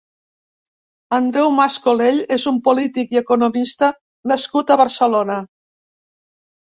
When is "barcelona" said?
4.83-5.37